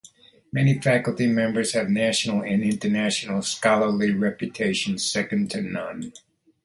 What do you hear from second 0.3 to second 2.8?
Many faculty members have national and